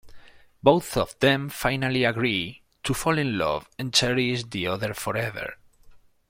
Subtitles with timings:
[0.63, 5.57] Both of them finally agree to fall in love and cherish the other forever.